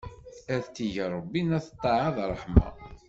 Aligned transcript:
Ad 0.53 0.61
t-ig 0.65 0.95
Ṛebbi 1.13 1.41
n 1.41 1.49
at 1.57 1.67
ṭṭaɛa 1.73 2.09
d 2.15 2.17
ṛṛeḥma! 2.31 2.67